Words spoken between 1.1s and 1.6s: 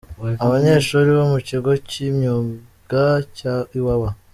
bo mu